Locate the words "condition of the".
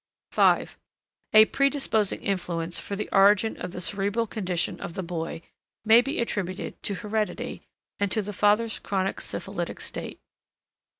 4.25-5.03